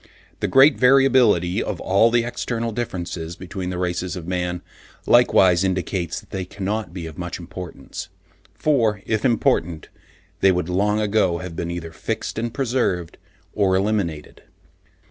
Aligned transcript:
The 0.39 0.47
great 0.47 0.79
variability 0.79 1.61
of 1.61 1.79
all 1.79 2.09
the 2.09 2.23
external 2.23 2.71
differences 2.71 3.35
between 3.35 3.69
the 3.69 3.77
races 3.77 4.15
of 4.15 4.25
man, 4.27 4.63
likewise 5.05 5.63
indicates 5.63 6.19
that 6.19 6.31
they 6.31 6.43
cannot 6.43 6.91
be 6.91 7.05
of 7.05 7.19
much 7.19 7.37
importance; 7.39 8.09
for 8.55 9.03
if 9.05 9.23
important, 9.23 9.89
they 10.39 10.51
would 10.51 10.69
long 10.69 10.99
ago 10.99 11.37
have 11.37 11.55
been 11.55 11.69
either 11.69 11.91
fixed 11.91 12.39
and 12.39 12.51
preserved, 12.51 13.19
or 13.53 13.75
eliminated. 13.75 14.41